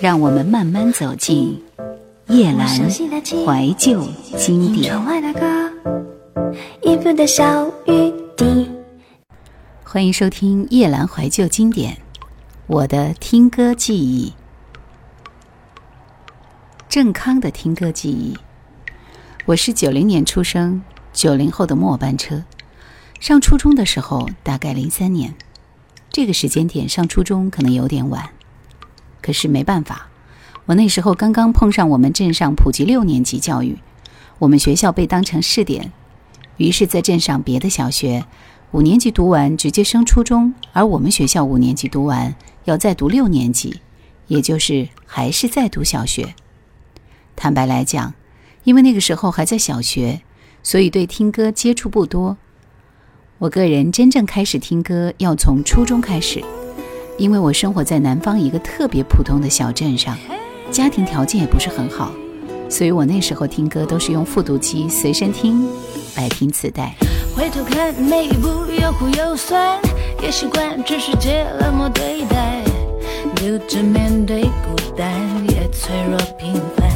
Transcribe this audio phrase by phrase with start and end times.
[0.00, 1.60] 让我们慢慢走进
[2.28, 4.96] 叶阑怀旧经典。
[9.82, 11.96] 欢迎收听夜阑怀旧经典，
[12.68, 14.32] 我的听歌记忆。
[16.88, 18.36] 郑康的听歌记忆。
[19.46, 20.80] 我是九零年出生，
[21.12, 22.44] 九零后的末班车。
[23.18, 25.34] 上初中的时候，大概零三年，
[26.12, 28.30] 这个时间点上初中可能有点晚。
[29.20, 30.08] 可是没办法，
[30.66, 33.78] 我那时候刚刚碰上我们镇上普及六年级教育，
[34.38, 35.92] 我们学校被当成试点，
[36.56, 38.24] 于是，在镇上别的小学
[38.72, 43.80] 五年级读完直接升初中，而我们学校五年级读完要再读六年级，
[44.26, 46.34] 也就是还是在读小学。
[47.34, 48.12] 坦白来讲，
[48.64, 50.20] 因为那个时候还在小学，
[50.62, 52.36] 所以对听歌接触不多。
[53.38, 56.44] 我个人真正开始听歌要从初中开始。
[57.18, 60.16] 因为我生活在南方一个特别普通的小镇上，
[60.70, 62.12] 家庭条件也不是很好，
[62.70, 65.66] 所以我那时候听歌都是用复读机随身听，
[66.16, 66.94] 来听磁带。
[67.36, 68.48] 回头看每一步
[68.80, 69.80] 又苦又酸，
[70.22, 72.62] 也习惯这世界冷漠对待，
[73.34, 75.12] 独自面对孤单，
[75.50, 76.88] 也脆弱平凡。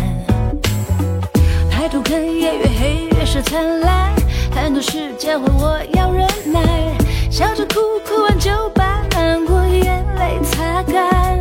[1.69, 4.12] 抬头看夜越黑越是灿烂，
[4.53, 6.97] 很多事教会我要忍耐，
[7.33, 9.66] 笑着哭哭完就把难过。
[9.66, 11.41] 眼泪擦干，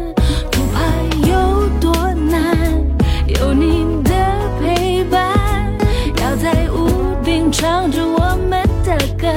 [0.49, 0.79] 不怕
[1.27, 2.41] 有多难，
[3.27, 4.13] 有你的
[4.61, 5.69] 陪伴，
[6.21, 9.27] 要在屋顶唱着我们的歌，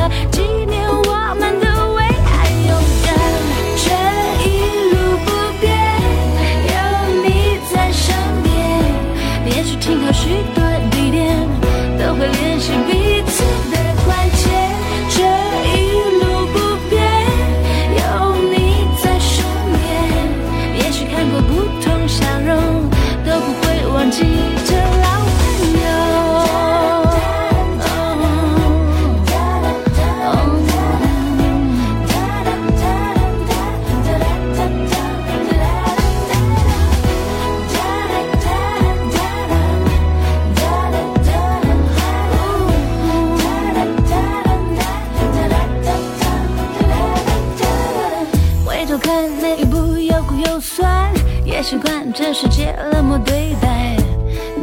[50.54, 51.12] 就算
[51.44, 53.96] 也习惯这世界冷漠对待，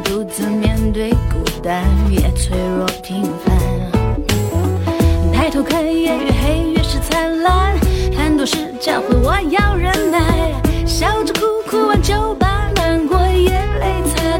[0.06, 3.54] 独自面对孤单，也脆弱平凡。
[5.34, 7.78] 抬头看，夜越黑越是灿烂，
[8.18, 10.54] 很多事教会我要忍耐，
[10.86, 13.52] 笑着哭，哭完就把难过眼
[13.82, 14.38] 泪擦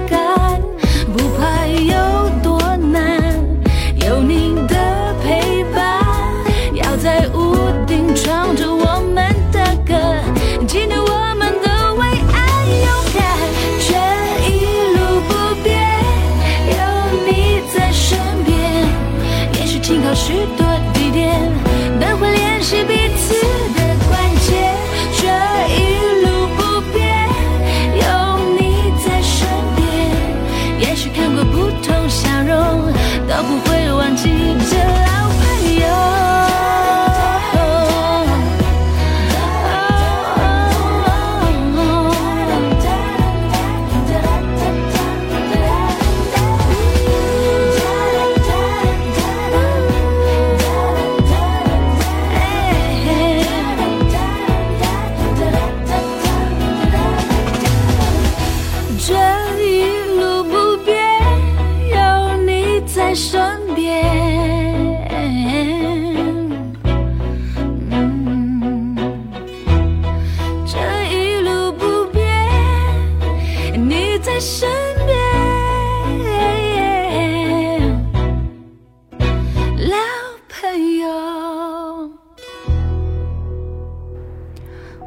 [33.28, 34.30] 都不会忘记
[34.70, 35.01] 这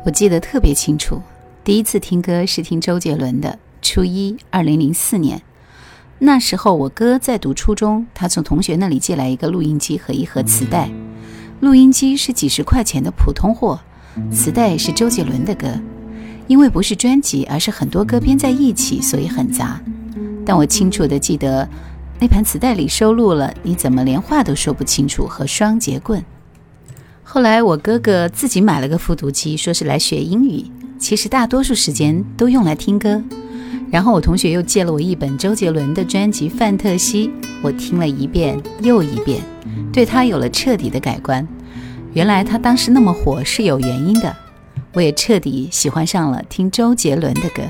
[0.04, 1.22] 我记得特别清楚，
[1.64, 3.48] 第一次听歌是听周杰伦的
[3.80, 5.40] 《初一》，二零零四年。
[6.18, 10.90] 那时候我哥在读初中，他从同学那里借来一个录音机和一盒磁带。
[11.60, 13.80] 录音机是几十块钱的普通货，
[14.30, 15.68] 磁带是周杰伦的歌。
[16.46, 19.80] 因为不是专辑，而是很多歌编在一起，所以很杂。
[20.44, 21.66] 但我清楚的记得，
[22.20, 26.20] 那盘磁带里收录了《你怎么连话都说不清楚》和《双节棍》。
[27.22, 30.64] 后来我哥哥自己买了个复读机，说是来学英语，
[30.98, 33.22] 其实大多数时间都用来听歌。
[33.90, 37.28] 然后我同学又借了我一本周杰伦的专辑《范特西》，
[37.62, 39.42] 我听了一遍又一遍，
[39.92, 41.46] 对他有了彻底的改观。
[42.12, 44.34] 原来他当时那么火是有原因的，
[44.92, 47.62] 我也彻底喜欢上了听周杰伦的歌。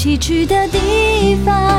[0.00, 1.69] 们一起去的地方，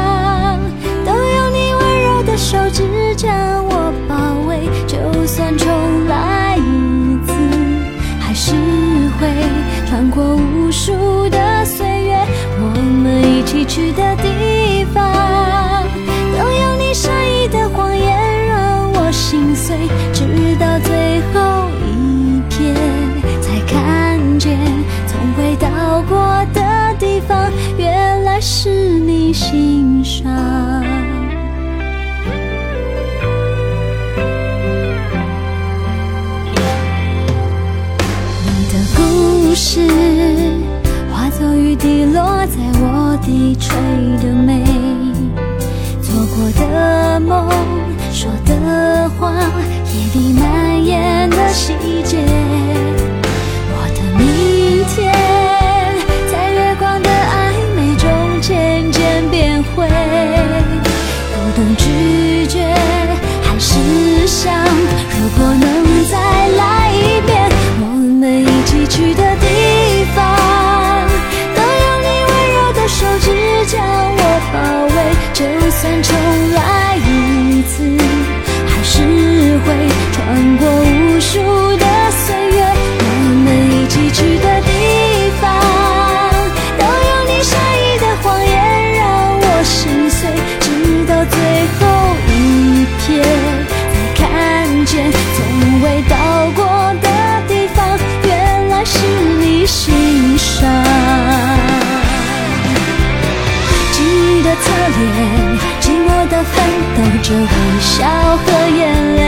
[105.01, 106.53] 的侧脸，寂寞的奋
[106.95, 107.45] 斗着微
[107.79, 107.89] 笑
[108.37, 108.43] 和
[108.77, 108.81] 眼
[109.15, 109.19] 泪。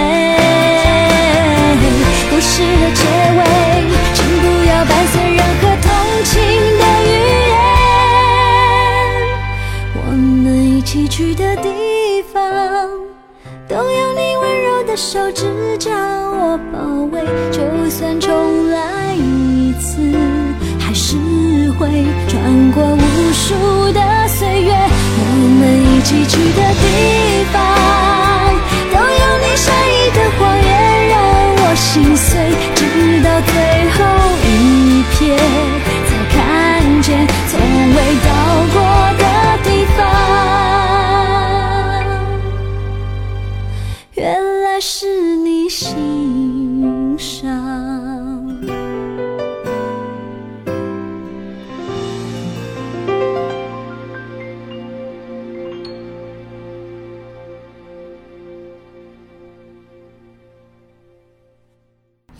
[2.30, 3.02] 故事的结
[3.38, 3.40] 尾，
[4.14, 5.86] 请不要伴随任何同
[6.24, 6.32] 情
[6.80, 7.10] 的语
[7.50, 7.52] 言。
[9.96, 10.46] 我们
[10.78, 12.42] 一起去的地方，
[13.68, 15.92] 都有你温柔的手指将
[16.32, 16.78] 我包
[17.12, 17.22] 围。
[17.52, 18.63] 就算重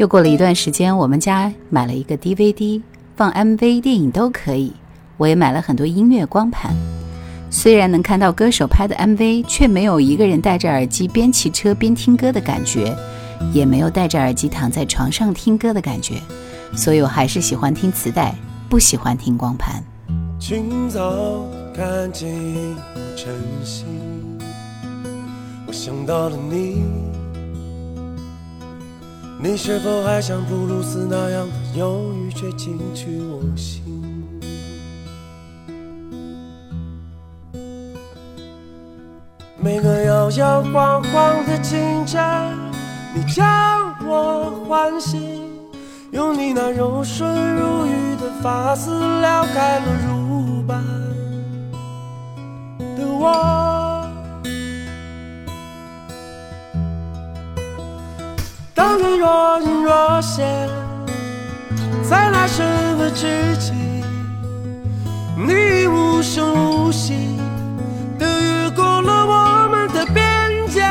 [0.04, 2.82] 又过了一段时间，我们家买了一个 DVD，
[3.16, 4.74] 放 MV、电影都可以。
[5.16, 6.76] 我也买了很多音乐光盘，
[7.50, 12.94] 虽然能看到歌手拍的 MV，却没有一个人戴着耳机边骑车边听歌的感觉，
[13.54, 16.16] 也没有戴着耳机躺在床上听歌的感觉。
[16.76, 18.36] 所以我还是喜欢听磁带，
[18.68, 19.82] 不喜欢听光盘。
[20.38, 23.34] 清早看见一股晨
[23.64, 23.86] 曦，
[25.66, 26.84] 我想到了你。
[29.44, 33.84] 你是否还像布鲁斯那样的忧郁，却进去我心？
[39.60, 42.22] 每个摇摇晃晃的清晨，
[43.14, 45.42] 你将我唤醒，
[46.12, 50.23] 用你那柔顺如玉的发丝撩开了如
[59.24, 60.68] 若隐若现，
[62.04, 63.72] 在那身份之际，
[65.38, 67.14] 你无声无息
[68.20, 70.82] 地越过了我们的边界。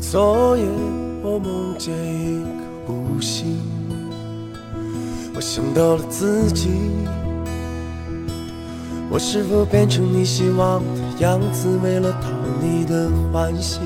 [0.00, 0.64] 昨夜
[1.22, 3.60] 我梦见一颗孤星，
[5.34, 6.70] 我想到了自己。
[9.10, 12.28] 我是否变成你希望的样子，为了讨
[12.60, 13.80] 你的欢心？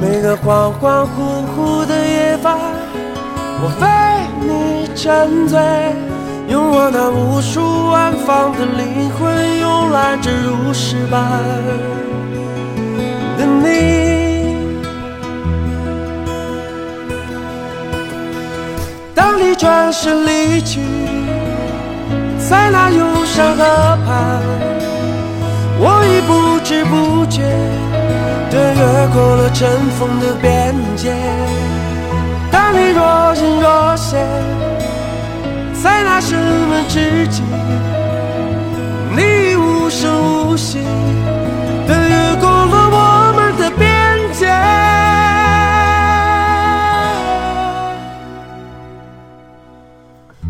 [0.00, 2.58] 每个恍恍惚惚的夜晚，
[3.60, 3.84] 我为
[4.40, 5.58] 你沉醉，
[6.48, 11.40] 用我那无数安放的灵魂，慵懒着如诗般
[13.38, 13.64] 的你。
[19.14, 20.80] 当你转身离去，
[22.48, 23.64] 在那忧伤河
[24.04, 24.42] 畔，
[25.78, 27.42] 我已不知不觉。
[28.50, 28.80] 的越
[29.12, 31.12] 过了尘封的边界，
[32.52, 34.24] 当你若隐若现，
[35.82, 37.42] 在那生门之际，
[39.16, 40.78] 你已无声无息
[41.88, 43.88] 的越过了我们的边
[44.32, 44.46] 界。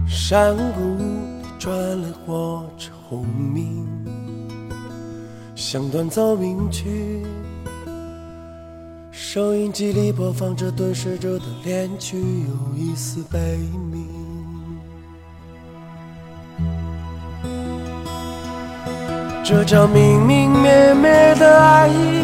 [0.06, 0.98] 山谷
[1.64, 3.88] 转了火车轰鸣，
[5.54, 7.25] 像断奏鸣曲。
[9.11, 13.38] 收音机里播放着蹲睡着的恋曲，有一丝悲
[13.90, 14.06] 鸣。
[19.42, 22.23] 这场明明灭灭的爱意，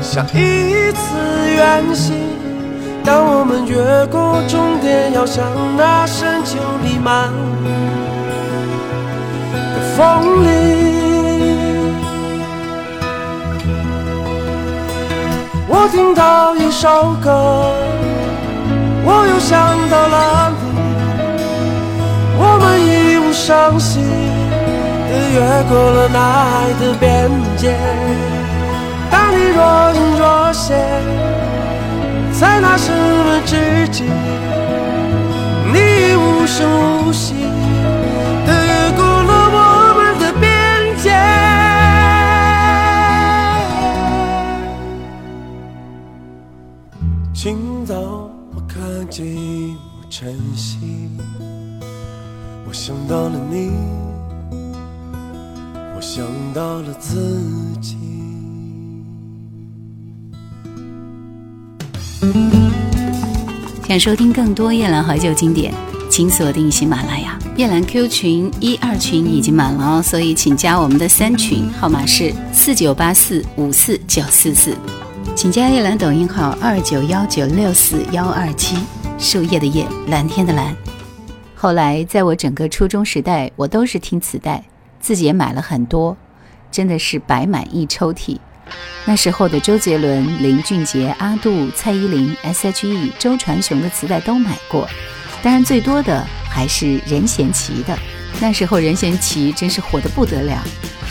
[0.00, 2.16] 像一次远行。
[3.04, 5.44] 当我们越过终点，要向
[5.76, 7.30] 那深秋里漫
[9.96, 10.46] 风里。
[15.68, 17.74] 我听到一首歌，
[19.04, 19.50] 我又想
[19.90, 20.62] 到了你。
[22.38, 24.00] 我们义无声息
[25.08, 25.36] 地越
[25.68, 27.76] 过了那爱的边界。
[29.10, 29.58] 当你若
[29.94, 30.68] 隐若现，
[32.32, 34.04] 在那什么之际，
[35.72, 36.58] 你已无声
[37.06, 37.34] 无息。
[49.12, 49.76] 寂寞
[50.08, 50.78] 晨曦，
[52.66, 53.70] 我想到了你，
[55.94, 57.38] 我想到了自
[57.78, 57.98] 己。
[63.86, 65.74] 想收听更多夜兰怀旧经典，
[66.08, 67.38] 请锁定喜马拉雅。
[67.54, 74.74] 夜兰 Q 群一二群已经满了哦，所以请加我们的三群，号码是四九八四五四九四四。
[75.36, 78.76] 请加叶兰抖音号二九幺九六四幺二七，
[79.22, 80.76] 树叶的叶，蓝天的蓝。
[81.54, 84.64] 后来，在我整个初中时代，我都是听磁带，
[84.98, 86.16] 自己也买了很多，
[86.72, 88.36] 真的是摆满一抽屉。
[89.04, 94.88] 那时候的周杰伦、林俊杰、阿杜、蔡依林、S.H.E、周传雄的磁带都买过，
[95.40, 97.96] 当然最多的还是任贤齐的。
[98.40, 100.60] 那时候任贤齐真是火得不得了。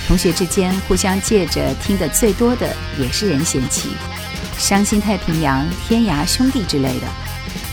[0.06, 3.88] 同学之间互相借着听的最多的也是任贤齐，
[4.58, 7.08] 《伤心太平洋》《天涯兄弟》之类的，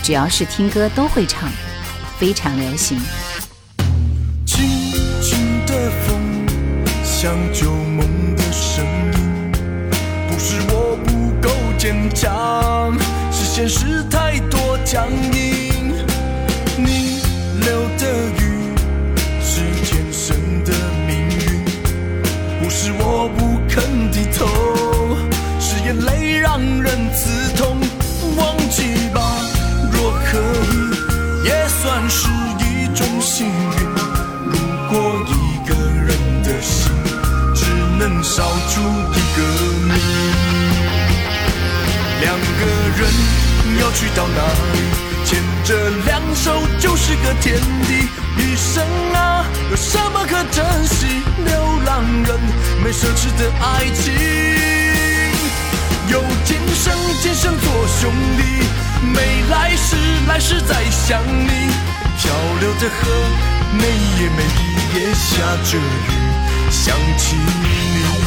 [0.01, 1.49] 只要是听歌都会唱，
[2.17, 2.99] 非常流行。
[4.45, 4.67] 轻
[5.21, 6.19] 轻的风，
[7.03, 9.51] 像旧梦的声音，
[10.27, 12.97] 不是我不够坚强，
[13.31, 15.93] 是现实太多僵硬。
[16.77, 17.21] 你
[17.61, 18.73] 流的雨，
[19.43, 20.73] 是天生的
[21.05, 21.63] 命运，
[22.63, 22.69] 不。
[22.71, 24.45] 是我不肯低头，
[43.89, 44.43] 要去到哪
[44.73, 44.77] 里？
[45.25, 48.07] 牵着两手就是个天地。
[48.37, 51.07] 一生啊，有什么可珍惜？
[51.43, 52.39] 流浪人
[52.83, 54.13] 没奢侈的爱情，
[56.07, 58.43] 有今生今生做兄弟，
[59.07, 59.95] 没来世
[60.27, 61.49] 来世再想你。
[62.19, 63.09] 漂流的河，
[63.73, 64.43] 每夜每
[64.99, 65.81] 夜下着雨，
[66.69, 68.18] 想起你。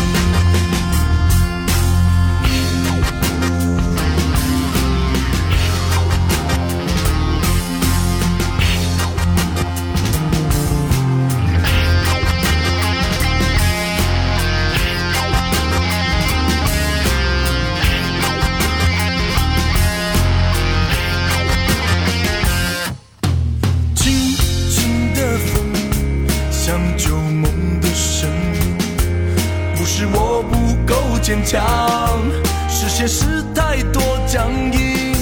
[31.52, 32.22] 当
[32.66, 35.12] 是现实太多僵硬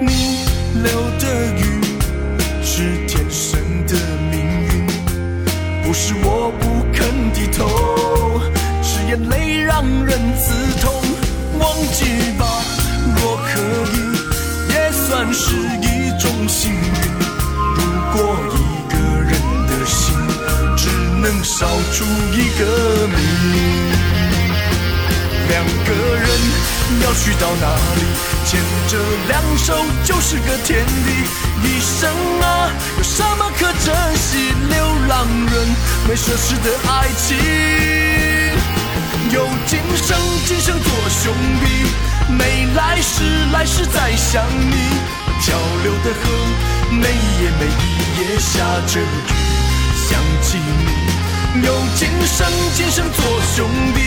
[0.00, 0.44] 你
[0.82, 1.80] 留的雨
[2.64, 3.94] 是天生的
[4.28, 4.86] 命运
[5.84, 8.40] 不是我不肯低头
[8.82, 10.92] 是眼泪让人刺痛。
[11.60, 12.04] 忘记
[12.38, 12.46] 吧
[13.14, 13.60] 若可
[13.92, 16.80] 以也算是一种幸运。
[17.76, 17.82] 如
[18.12, 19.32] 果一个人
[19.68, 20.16] 的心
[20.76, 20.88] 只
[21.20, 23.29] 能烧出一个名。
[26.00, 26.28] 个人
[27.02, 27.66] 要去到哪
[27.96, 28.02] 里？
[28.46, 31.28] 牵着两手就是个天地。
[31.62, 34.52] 一生啊，有什么可珍惜？
[34.68, 34.76] 流
[35.08, 35.54] 浪人
[36.08, 37.36] 没奢侈的爱情，
[39.30, 40.16] 有今生
[40.46, 41.64] 今生做兄弟，
[42.32, 44.74] 没来世来世再想你。
[45.42, 46.22] 漂流的河，
[46.90, 47.78] 每一夜每一
[48.18, 49.04] 夜下着雨，
[50.08, 51.60] 想起你。
[51.66, 53.98] 有今生今生做兄弟，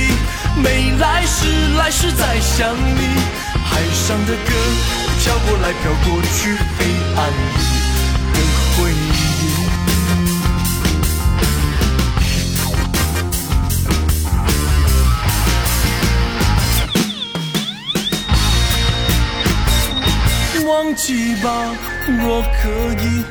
[0.56, 3.00] 没来世来世再想你。
[3.66, 4.54] 海上的歌，
[5.20, 7.34] 飘过来飘过去，黑暗里
[8.34, 8.38] 的
[8.76, 8.94] 回忆。
[20.66, 21.50] 忘记吧，
[22.22, 22.70] 若可
[23.02, 23.24] 以，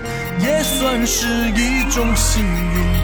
[0.45, 3.01] 也算是一种幸运。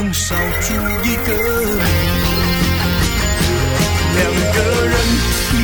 [0.00, 1.80] 能烧出一个你，
[4.14, 4.22] 两
[4.54, 4.94] 个人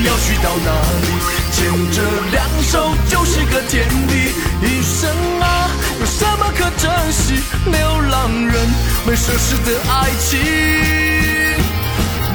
[0.04, 0.70] 要去到哪
[1.02, 1.06] 里？
[1.52, 1.56] 牵
[1.92, 2.72] 着两手
[3.08, 4.34] 就是个天地。
[4.60, 5.08] 一生
[5.40, 7.34] 啊，有什么可珍惜？
[7.66, 8.54] 流浪人
[9.06, 10.40] 没奢侈的爱情，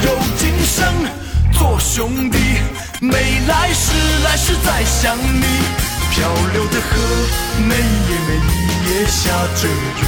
[0.02, 0.80] 有今生。
[1.52, 2.38] 做兄弟，
[3.02, 3.92] 没来世
[4.24, 5.44] 来世再想你。
[6.12, 6.96] 漂流的河，
[7.68, 7.82] 每夜
[8.26, 8.32] 每
[8.90, 9.30] 夜下
[9.62, 10.02] 着雨，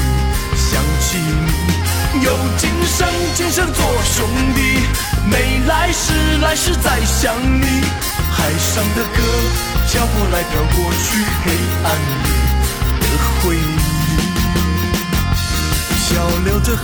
[0.56, 1.81] 想起你。
[2.20, 4.60] 有今生今生做兄弟，
[5.30, 7.66] 没来世来世再想你。
[8.30, 9.22] 海上的歌，
[9.88, 11.52] 飘过来飘过去，黑
[11.86, 11.88] 暗
[12.22, 12.30] 里
[13.00, 13.04] 的
[13.42, 13.60] 回忆。
[15.96, 16.10] 小
[16.44, 16.84] 流着河，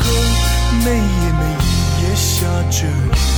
[0.86, 1.02] 每夜
[1.34, 1.44] 每
[2.02, 3.37] 夜下着雨。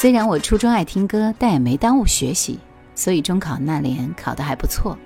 [0.00, 2.58] 虽然我初中爱听歌，但也没耽误学习，
[2.94, 4.96] 所以中考那年考得还不错，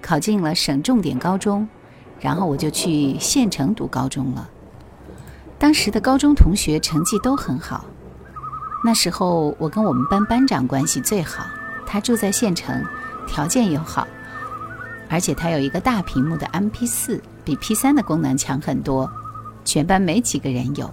[0.00, 1.68] 考进了省重点高中，
[2.20, 4.48] 然后我就去县城读高中了。
[5.58, 7.86] 当时的高中同学成绩都很好，
[8.84, 11.44] 那时候我跟我们班班长关系最好，
[11.84, 12.80] 他住在县城，
[13.26, 14.06] 条件又好，
[15.08, 19.10] 而且他有一个大屏幕的 MP4，比 P3 的功能强很多，
[19.64, 20.88] 全班没几个人有，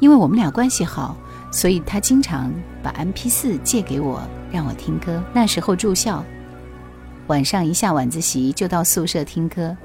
[0.00, 1.16] 因为我们俩关系好。
[1.50, 5.22] 所以他经常把 MP4 借给我，让我听歌。
[5.32, 6.22] 那时候住校，
[7.28, 9.76] 晚上一下晚自习就到宿舍听歌。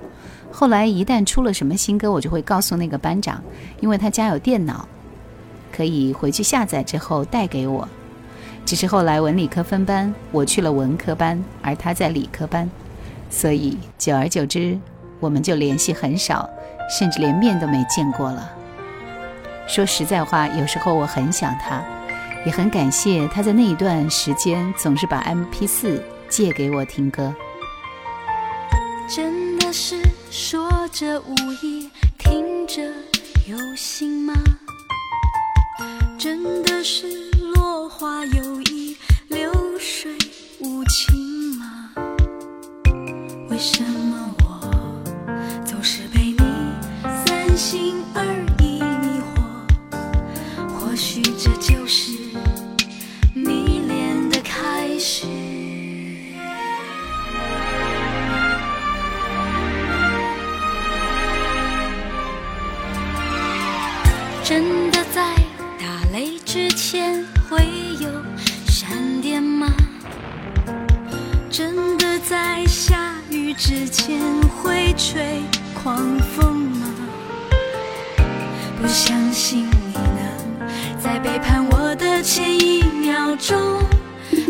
[0.52, 3.42] 后来一旦出了什么新歌，我就会告诉那个班长，
[3.80, 4.86] 因为他家有电脑，
[5.72, 7.88] 可以回去下载之后带给我。
[8.66, 12.70] 只是后来文理科分班，我去了文科班，而他在理科班，
[13.30, 14.78] 所以久而久之，
[15.20, 16.50] 我们就联系很少，
[16.90, 18.52] 甚至连面都没见过了。
[19.68, 21.82] 说实在话，有时候我很想他，
[22.46, 27.34] 也很感谢他在那一段时间总是把 M P 四借给我听歌。
[29.08, 32.82] 真的是说着无意，听着
[33.48, 34.34] 有心吗？
[36.18, 37.08] 真的是
[37.54, 38.96] 落花有意，
[39.28, 40.12] 流水
[40.60, 41.16] 无情
[41.58, 41.90] 吗？
[43.50, 44.62] 为什么我
[45.66, 46.38] 总是被你
[47.26, 48.24] 三心二
[48.60, 48.61] 意？
[51.94, 52.14] 是
[53.34, 55.26] 迷恋的开始。
[64.42, 65.36] 真的在
[65.78, 67.66] 打雷之前会
[68.00, 68.10] 有
[68.70, 69.68] 闪电吗？
[71.50, 74.18] 真的在下雨之前
[74.64, 75.42] 会吹
[75.84, 76.88] 狂风吗？
[78.82, 81.61] 不相信你能在背叛
[82.22, 83.80] 前一秒钟，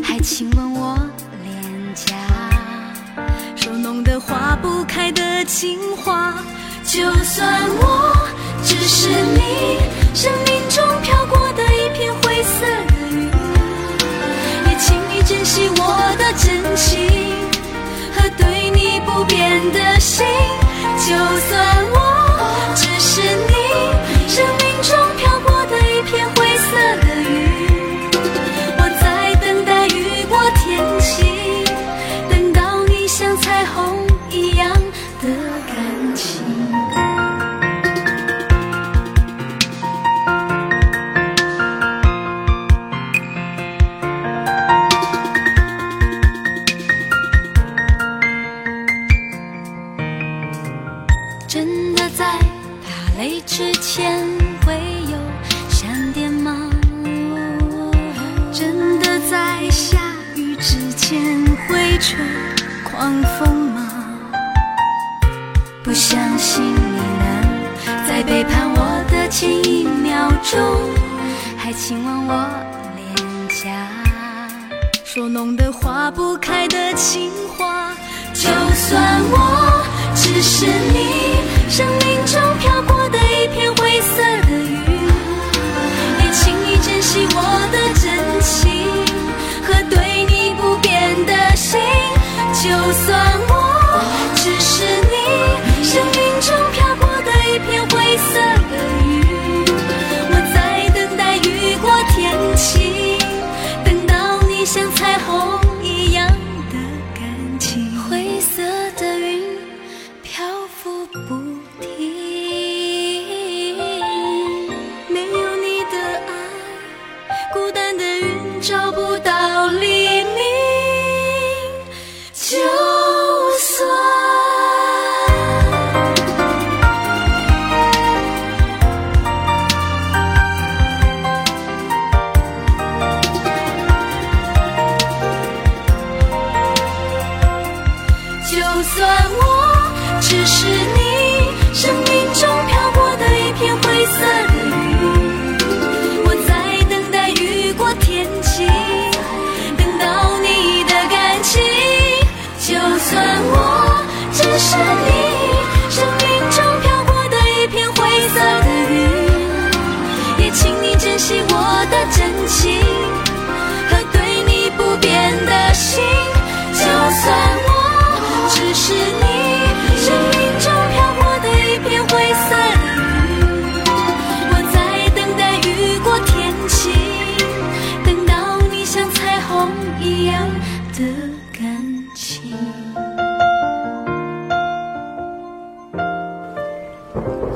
[0.03, 0.97] 还亲吻我
[1.41, 2.13] 脸颊，
[3.55, 6.33] 说弄得化不开的情话。
[6.83, 8.13] 就算我
[8.61, 9.79] 只是你
[10.13, 13.31] 生命中飘过的一片灰色的云，
[14.67, 17.07] 也请你珍惜我的真情
[18.13, 20.25] 和对你不变的心。
[21.07, 21.15] 就
[21.49, 21.80] 算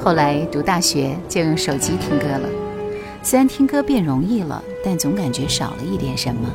[0.05, 2.47] 后来读大学就用手机听歌了。
[3.23, 6.47] 虽然听歌变容易了但总感觉少了一点什么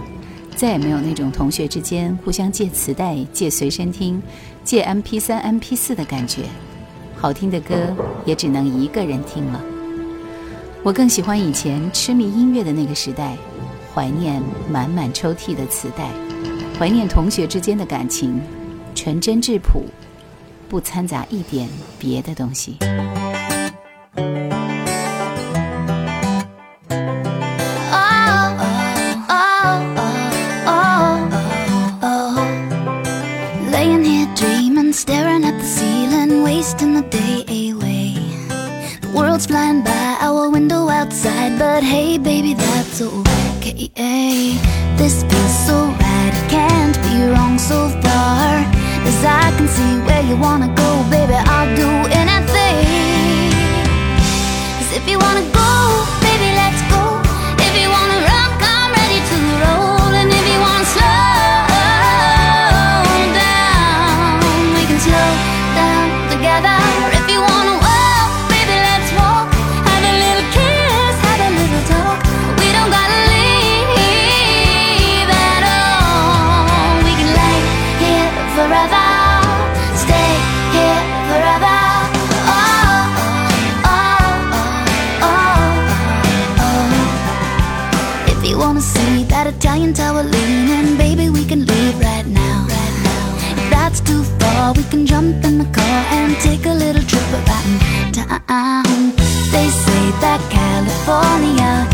[0.54, 4.22] 再也没有那种同学之间互相借磁带借随身听
[4.62, 6.42] 借 mp 三 mp 四的感觉。
[7.16, 7.74] 好听的歌
[8.24, 9.60] 也只能一个人听了。
[10.84, 13.36] 我更喜欢以前痴迷音乐的那个时代
[13.92, 16.08] 怀念满满抽屉的磁带
[16.78, 18.40] 怀念同学之间的感情
[18.94, 19.82] 纯真质朴
[20.68, 22.76] 不掺杂一点别的东西。
[37.10, 38.14] day away.
[39.02, 43.26] The world's flying by our window outside, but hey, baby, that's alright.
[45.00, 48.48] This feels so right, it can't be wrong so far.
[49.08, 51.34] As I can see where you wanna go, baby.
[51.34, 51.59] I
[101.30, 101.86] California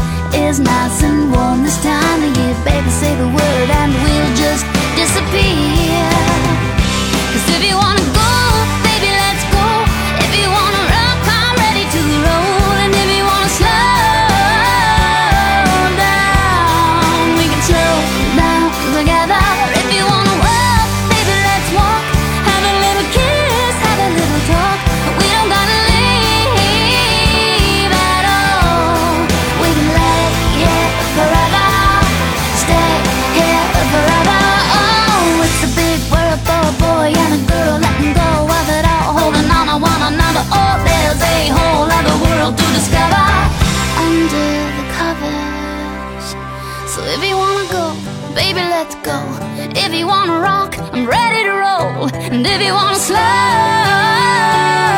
[0.48, 2.56] is nice and warm this time of year.
[2.64, 4.64] Baby, say the word and we'll just
[4.96, 6.08] disappear.
[7.32, 8.05] Cause if you wanna
[49.06, 49.18] go.
[49.84, 52.10] If you wanna rock, I'm ready to roll.
[52.32, 54.95] And if you wanna slow.